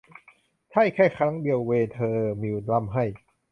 [0.71, 3.05] ใช่ แค่ครั้งเดียว เวเธอมิลล์ร่ำไห้